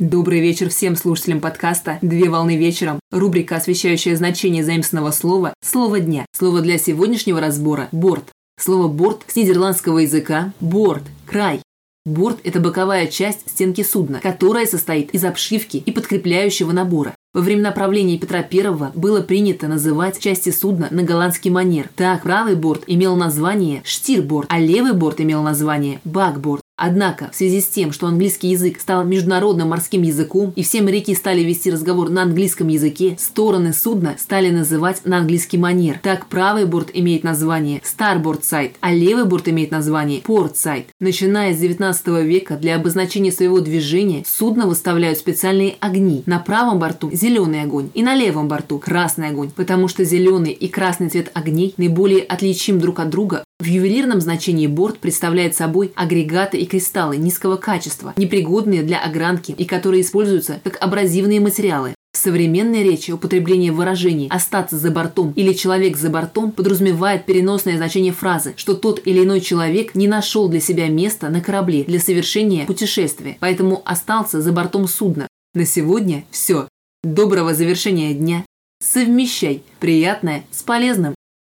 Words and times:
Добрый 0.00 0.38
вечер 0.38 0.68
всем 0.68 0.94
слушателям 0.94 1.40
подкаста 1.40 1.98
«Две 2.02 2.30
волны 2.30 2.56
вечером». 2.56 3.00
Рубрика, 3.10 3.56
освещающая 3.56 4.14
значение 4.14 4.62
заимственного 4.62 5.10
слова 5.10 5.54
«Слово 5.60 5.98
дня». 5.98 6.24
Слово 6.30 6.60
для 6.60 6.78
сегодняшнего 6.78 7.40
разбора– 7.40 7.88
«борт». 7.90 8.26
Слово 8.60 8.86
«борт» 8.86 9.22
с 9.26 9.34
нидерландского 9.34 9.98
языка– 9.98 10.52
«борт», 10.60 11.02
«край». 11.26 11.62
Борт– 12.06 12.38
это 12.44 12.60
боковая 12.60 13.08
часть 13.08 13.50
стенки 13.50 13.82
судна, 13.82 14.20
которая 14.20 14.66
состоит 14.66 15.10
из 15.10 15.24
обшивки 15.24 15.78
и 15.78 15.90
подкрепляющего 15.90 16.70
набора. 16.70 17.16
Во 17.34 17.40
времена 17.40 17.72
правления 17.72 18.18
Петра 18.18 18.46
I 18.48 18.92
было 18.94 19.20
принято 19.20 19.66
называть 19.66 20.20
части 20.20 20.50
судна 20.50 20.86
на 20.92 21.02
голландский 21.02 21.50
манер. 21.50 21.90
Так, 21.96 22.22
правый 22.22 22.54
борт 22.54 22.84
имел 22.86 23.16
название 23.16 23.82
штирборд, 23.84 24.46
а 24.48 24.60
левый 24.60 24.92
борт 24.92 25.20
имел 25.20 25.42
название 25.42 26.00
бакборд. 26.04 26.62
Однако, 26.78 27.28
в 27.32 27.36
связи 27.36 27.60
с 27.60 27.66
тем, 27.66 27.92
что 27.92 28.06
английский 28.06 28.48
язык 28.48 28.80
стал 28.80 29.04
международным 29.04 29.70
морским 29.70 30.02
языком, 30.02 30.52
и 30.54 30.62
все 30.62 30.80
моряки 30.80 31.14
стали 31.14 31.42
вести 31.42 31.72
разговор 31.72 32.08
на 32.08 32.22
английском 32.22 32.68
языке, 32.68 33.16
стороны 33.18 33.72
судна 33.72 34.14
стали 34.16 34.50
называть 34.50 35.04
на 35.04 35.18
английский 35.18 35.58
манер. 35.58 35.98
Так, 36.02 36.28
правый 36.28 36.66
борт 36.66 36.90
имеет 36.94 37.24
название 37.24 37.80
Starboard 37.80 38.42
Side, 38.42 38.74
а 38.80 38.94
левый 38.94 39.24
борт 39.24 39.48
имеет 39.48 39.72
название 39.72 40.20
Port 40.20 40.54
Side. 40.54 40.86
Начиная 41.00 41.52
с 41.52 41.58
19 41.58 42.06
века, 42.24 42.54
для 42.56 42.76
обозначения 42.76 43.32
своего 43.32 43.58
движения 43.58 44.22
судно 44.24 44.68
выставляют 44.68 45.18
специальные 45.18 45.74
огни. 45.80 46.22
На 46.26 46.38
правом 46.38 46.78
борту 46.78 47.10
зеленый 47.12 47.62
огонь 47.62 47.90
и 47.94 48.04
на 48.04 48.14
левом 48.14 48.46
борту 48.46 48.78
красный 48.78 49.30
огонь, 49.30 49.50
потому 49.50 49.88
что 49.88 50.04
зеленый 50.04 50.52
и 50.52 50.68
красный 50.68 51.08
цвет 51.08 51.32
огней 51.34 51.74
наиболее 51.76 52.22
отличим 52.22 52.78
друг 52.78 53.00
от 53.00 53.10
друга 53.10 53.42
в 53.60 53.66
ювелирном 53.66 54.20
значении 54.20 54.68
борт 54.68 54.98
представляет 54.98 55.56
собой 55.56 55.92
агрегаты 55.96 56.58
и 56.58 56.66
кристаллы 56.66 57.16
низкого 57.16 57.56
качества, 57.56 58.14
непригодные 58.16 58.82
для 58.82 58.98
огранки 58.98 59.50
и 59.50 59.64
которые 59.64 60.02
используются 60.02 60.60
как 60.62 60.76
абразивные 60.80 61.40
материалы. 61.40 61.94
В 62.12 62.16
современной 62.16 62.82
речи 62.82 63.10
употребление 63.10 63.72
выражений 63.72 64.28
«остаться 64.30 64.78
за 64.78 64.90
бортом» 64.90 65.32
или 65.36 65.52
«человек 65.52 65.96
за 65.96 66.08
бортом» 66.08 66.52
подразумевает 66.52 67.26
переносное 67.26 67.76
значение 67.76 68.12
фразы, 68.12 68.54
что 68.56 68.74
тот 68.74 69.02
или 69.04 69.24
иной 69.24 69.40
человек 69.40 69.94
не 69.94 70.08
нашел 70.08 70.48
для 70.48 70.60
себя 70.60 70.88
места 70.88 71.28
на 71.28 71.40
корабле 71.40 71.84
для 71.84 71.98
совершения 71.98 72.64
путешествия, 72.64 73.36
поэтому 73.40 73.82
остался 73.84 74.40
за 74.40 74.52
бортом 74.52 74.88
судна. 74.88 75.28
На 75.54 75.66
сегодня 75.66 76.24
все. 76.30 76.68
Доброго 77.02 77.54
завершения 77.54 78.14
дня. 78.14 78.44
Совмещай 78.80 79.62
приятное 79.80 80.44
с 80.50 80.62
полезным. 80.62 81.14